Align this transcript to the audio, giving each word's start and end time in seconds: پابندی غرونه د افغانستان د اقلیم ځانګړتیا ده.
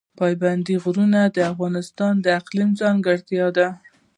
پابندی 0.19 0.75
غرونه 0.83 1.21
د 1.35 1.37
افغانستان 1.51 2.13
د 2.21 2.27
اقلیم 2.39 2.69
ځانګړتیا 2.81 3.47
ده. 3.57 3.67